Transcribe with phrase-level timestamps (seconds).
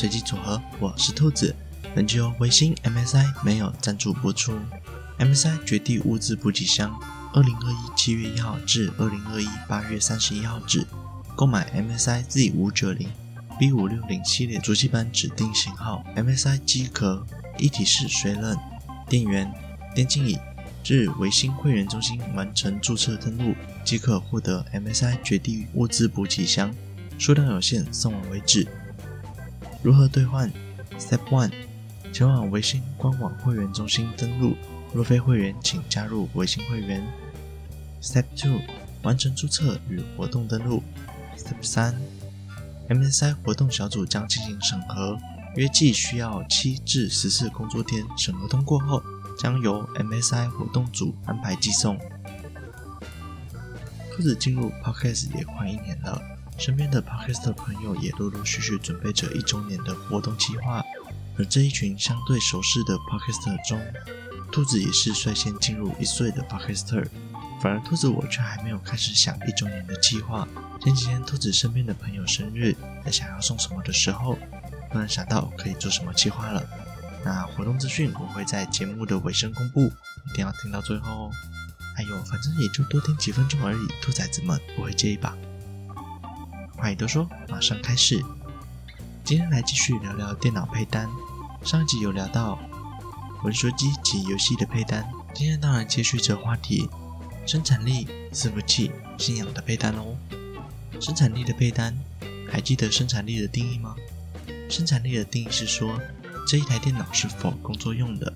[0.00, 1.54] 随机组合，我是兔子。
[1.94, 4.54] 本集由微星 MSI 没有赞助播出。
[5.18, 6.98] MSI 绝地物资补给箱，
[7.34, 10.86] 二零二一七月一号至二零二一八月三十一号止，
[11.36, 13.10] 购买 MSI Z 五九零
[13.58, 17.26] B 五六零系列主机板指定型号 MSI 机壳
[17.58, 18.58] 一体式水冷
[19.06, 19.52] 电源
[19.94, 20.38] 电竞椅，
[20.82, 23.54] 至维星会员中心完成注册登录
[23.84, 26.74] 即可获得 MSI 绝地物资补给箱，
[27.18, 28.66] 数量有限，送完为止。
[29.82, 30.52] 如何兑换
[30.98, 31.50] ？Step One，
[32.12, 34.54] 前往微信官网会员中心登录。
[34.92, 37.02] 若非会员，请加入微信会员。
[38.02, 38.60] Step Two，
[39.02, 40.82] 完成注册与活动登录。
[41.38, 41.94] Step 三
[42.90, 45.16] ，MSI 活动小组将进行审核，
[45.56, 48.04] 约计需要七至十四工作天。
[48.18, 49.02] 审核通过后，
[49.38, 51.98] 将由 MSI 活动组安排寄送。
[54.12, 56.20] 兔子进入 Podcast 也快一年了，
[56.60, 60.82] 身边的 Podcast 朋友也陆陆续续准备着一周年的活动计划。
[61.38, 63.80] 而这一群相对熟识的 Podcast 中，
[64.52, 67.08] 兔子也是率先进入一岁的 Podcaster，
[67.62, 70.46] 反而兔子我却还没有开始想一周年的计划。
[70.82, 74.38] 前几天兔子身边的朋友生日，在想要送什么的时候，
[74.92, 76.62] 突然想到可以做什么计划了。
[77.24, 79.86] 那活动资讯我会在节目的尾声公布，
[80.30, 81.30] 一定要听到最后哦。
[81.96, 85.34] 哎呦，反正也就多听几分钟而已，兔崽子们不会介意吧？
[86.80, 88.24] 话已多说，马上开始。
[89.22, 91.06] 今天来继续聊聊电脑配单。
[91.62, 92.58] 上一集有聊到。
[93.42, 96.88] 文书机及游戏的配单，今天当然接续这话题，
[97.46, 100.16] 生产力、伺服器、信仰的配单哦。
[101.00, 101.94] 生产力的配单，
[102.50, 103.94] 还记得生产力的定义吗？
[104.68, 105.98] 生产力的定义是说，
[106.46, 108.30] 这一台电脑是否工作用的，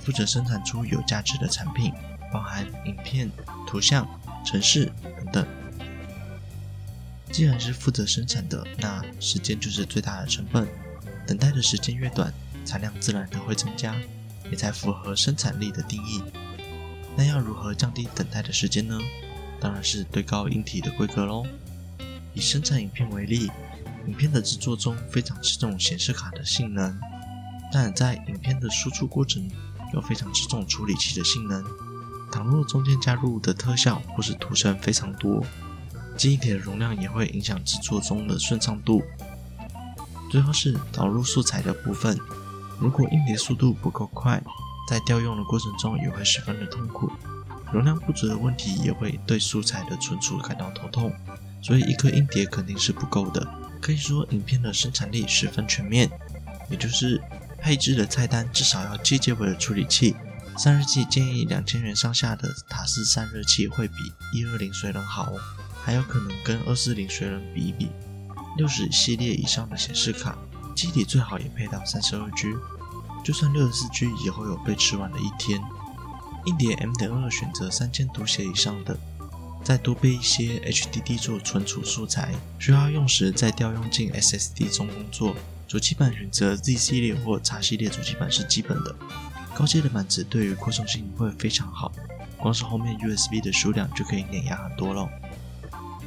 [0.00, 1.92] 负责生产出有价值的产品，
[2.32, 3.30] 包含影片、
[3.66, 4.06] 图像、
[4.44, 5.46] 程式等等。
[7.36, 10.66] 既然是负责生产的，那时间就是最大的成本，
[11.26, 12.32] 等待的时间越短，
[12.64, 13.94] 产量自然的会增加。
[14.50, 16.22] 也才符合生产力的定义。
[17.14, 18.98] 那要如何降低等待的时间呢？
[19.60, 21.44] 当然是堆高硬体的规格喽。
[22.32, 23.50] 以生产影片为例，
[24.06, 26.98] 影片的制作中非常吃重显示卡的性能，
[27.70, 29.46] 但在影片的输出过程
[29.92, 31.62] 又非常吃重处理器的性能。
[32.32, 35.44] 倘若中间加入的特效或是图层非常多，
[36.16, 39.02] 记忆体的容量也会影响制作中的顺畅度。
[40.30, 42.18] 最后是导入素材的部分。
[42.80, 44.42] 如果硬碟速度不够快，
[44.88, 47.10] 在调用的过程中也会十分的痛苦。
[47.72, 51.12] 容量不足的问题也会对素材的存储感到头痛，
[51.62, 53.46] 所以一颗硬碟肯定是不够的。
[53.80, 56.10] 可以说，影片的生产力十分全面，
[56.70, 57.20] 也就是
[57.60, 60.16] 配置的菜单至少要机结尾的处理器。
[60.56, 63.94] 散热器建议两千元上下的塔式散热器会比
[64.32, 65.38] 一二零水冷好哦，
[65.86, 67.88] 还有可能跟二四零水冷比一比。
[68.56, 70.36] 六十系列以上的显示卡。
[70.74, 72.52] 机体最好也配到三十二 G，
[73.24, 75.62] 就算六十四 G 也会有被吃完的一天。
[76.46, 78.98] 硬碟 M 点二选择三千读写以上的，
[79.62, 85.36] 再多备一些 HDD 做存储素材，需要用时再调用进 SSD 中工作。
[85.68, 88.94] 主机板选择 Z 系列或 X 系列主机板是基本的。
[89.54, 91.92] 高阶的板子对于扩充性会非常好，
[92.36, 95.08] 光是后面 USB 的数量就可以碾压很多了，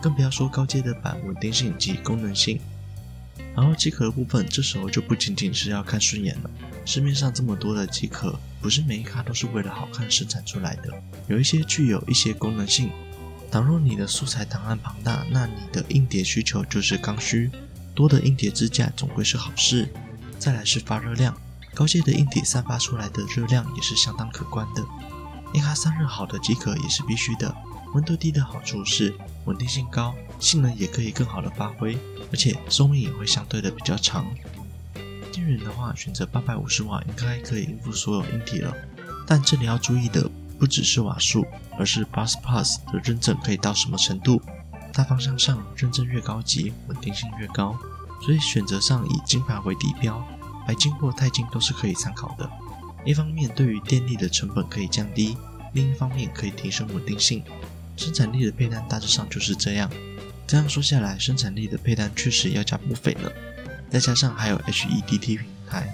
[0.00, 2.60] 更不要说高阶的板稳定性及功能性。
[3.54, 6.50] 然后机壳的部分，这时候就不仅仅是要看顺眼了。
[6.86, 12.90] 市面上这么多的机壳，不是每一卡都是为了好看生产出来的，有一些具有一些功能性。
[13.50, 17.50] 倘若你的素材档案庞大，那你的硬碟需求就是刚需。
[17.94, 19.88] 多的硬碟支架总归是好事。
[20.38, 21.36] 再来是发热量，
[21.74, 24.84] 高阶的硬碟散发出来的热量也是相当可观的。
[25.52, 27.52] 一卡散热好的机壳也是必须的。
[27.94, 29.14] 温度低的好处是
[29.44, 31.98] 稳定性高，性能也可以更好的发挥。
[32.32, 34.24] 而且寿命也会相对的比较长。
[35.32, 38.72] 电源的话，选择八百五十瓦应该可以应付所有硬体了。
[39.26, 41.44] 但这里要注意的不只是瓦数，
[41.76, 44.40] 而是 Bus Plus 的认证可以到什么程度。
[44.92, 47.76] 大方向上，认证越高级，稳定性越高。
[48.24, 50.24] 所以选择上以金牌为底标，
[50.66, 52.48] 白金或钛金都是可以参考的。
[53.04, 55.36] 一方面对于电力的成本可以降低，
[55.72, 57.42] 另一方面可以提升稳定性。
[58.00, 59.90] 生产力的配单大致上就是这样。
[60.46, 63.30] 这样说下来，生产力的配单确实要价不菲呢。
[63.90, 65.86] 再加上还有 HEDT 平台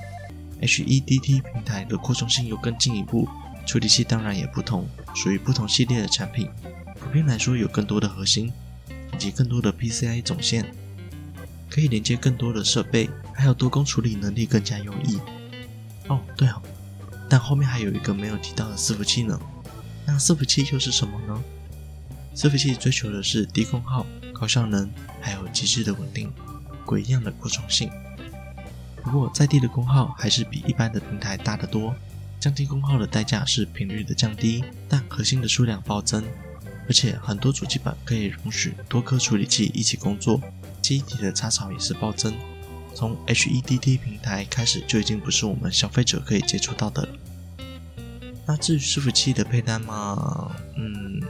[0.61, 3.29] ，HEDT 平台的扩充性又更进一步，
[3.67, 4.87] 处理器当然也不同，
[5.17, 6.49] 属于不同系列的产品。
[7.00, 8.52] 普遍来说，有更多的核心，
[9.12, 10.64] 以及更多的 PCI 总线，
[11.69, 15.19] 可以连接更多的设备，还有多工处理能力更加优异。
[16.06, 16.62] 哦，对哦，
[17.29, 19.38] 但后面还有一个没有提到的伺服器呢。
[20.06, 21.43] 那伺服器又是什么呢？
[22.37, 24.05] 伺服器追求的是低功耗。
[24.35, 24.91] 高效能，
[25.23, 26.31] 还有极致的稳定，
[26.85, 27.91] 鬼一样的扩充性。
[29.03, 31.97] 不过在地的功耗还是比一般的平台大得多。
[32.38, 36.23] 降低功耗的代价是频率的降低，但核心的数量暴增，
[36.87, 40.38] 而且很多主机板可以容许多颗处理器一起工作，
[40.83, 42.35] 记忆体的插槽也是暴增。
[42.94, 47.09] 从 HEDT 平台开始就已经不是我们消费者可以接触到的了。
[48.47, 51.21] 那至于伺服器的配单嘛，嗯，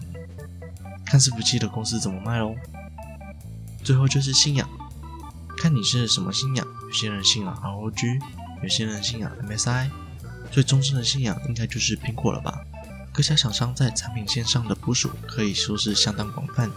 [1.07, 2.55] 看伺服器的公司怎么卖喽。
[3.85, 4.69] 最后就是信仰，
[5.57, 8.21] 看你是什么信仰，有些人信仰 ROG，
[8.63, 9.89] 有些人信仰 MSI。
[10.51, 12.61] 最忠实的信仰应该就是苹果了吧？
[13.13, 16.71] 各家厂商在产品线上的部署可以说是相当广泛，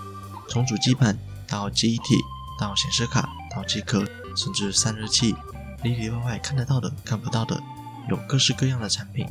[0.47, 1.17] 从主机板
[1.47, 2.15] 到记忆体，
[2.59, 4.05] 到显示卡，到机壳，
[4.35, 5.35] 甚至散热器，
[5.83, 7.61] 里里外外看得到的、看不到的，
[8.09, 9.27] 有各式各样的产品。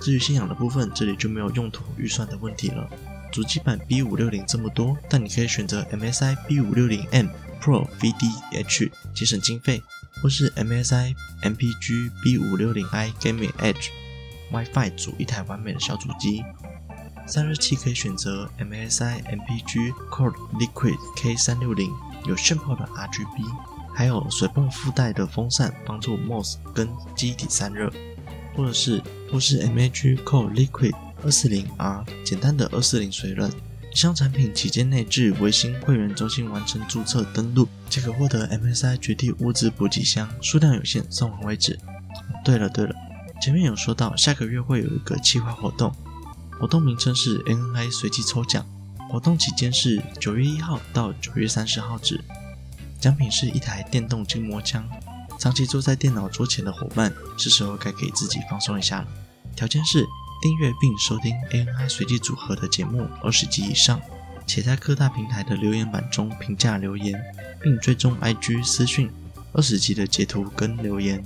[0.00, 2.88] 至于信仰的部分，这里就没有用途预算的问题了。
[3.32, 7.26] 主机板 B 五六零这么多，但你可以选择 MSI B 五六零 M
[7.60, 9.82] Pro VDH 节省经费。
[10.20, 13.88] 或是 MSI MPG B560i Gaming Edge
[14.52, 16.44] WiFi 组一台完美的小主机，
[17.26, 21.90] 散热器可以选择 MSI MPG Core Liquid K360，
[22.26, 23.50] 有炫炮的 RGB，
[23.94, 27.90] 还有水泵附带的风扇帮助 MOS 跟机体散热，
[28.54, 29.02] 或者是
[29.32, 30.94] 或是 MAG Core Liquid
[31.24, 33.50] 240R 简单的240水冷。
[33.92, 41.78] 以上产品期间内至微星会员中心完成注册登录，即可获得 MSI 绝地物资补给箱，数量有限，送完为止。
[42.42, 42.94] 对了对了，
[43.42, 45.94] 前面有说到下个月会有一个计划活动，
[46.58, 48.66] 活动名称是 ANI 随机抽奖，
[49.10, 52.18] 活动期间是九月一号到九月三十号止，
[52.98, 54.88] 奖品是一台电动筋膜枪。
[55.38, 59.08] 长期坐在电脑桌前的伙伴，是时候该给自己放松一下了。
[59.54, 60.06] 条件是。
[60.42, 64.00] 订阅并收听 ANI 随机组合的节目二十集以上，
[64.44, 67.14] 且在各大平台的留言板中评价留言，
[67.62, 69.08] 并追踪 IG 私讯
[69.52, 71.24] 二十集的截图跟留言，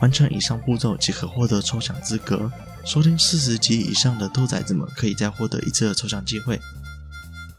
[0.00, 2.50] 完成以上步骤即可获得抽奖资格。
[2.84, 6.60] 收听四十集以上的兔崽子们可以再获得一次的抽奖机会。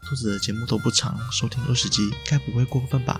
[0.04, 3.18] 兔子的节目都不长，收听二十集该不会过分吧？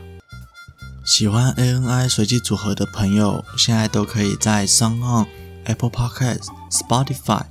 [1.07, 5.27] 喜欢 ANI 随机组合的朋友，现在都可以在 song on、
[5.65, 7.47] Apple Podcast、Spotify。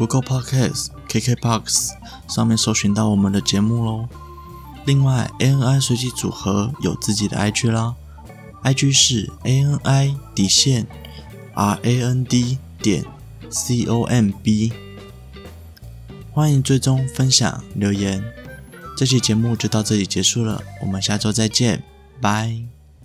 [0.00, 1.90] Google Podcast、KKBOX
[2.26, 4.08] 上面搜寻到我们的节目喽。
[4.86, 7.94] 另外，ANI 随机组合有自己的 IG 啦
[8.64, 10.86] ，IG 是 ANI 底线
[11.54, 13.04] RAND 点
[13.50, 14.72] COMB，
[16.32, 18.24] 欢迎追踪、分享、留言。
[18.96, 21.82] 这期节目就到这里结束了，我们下周再见，
[22.22, 22.79] 拜。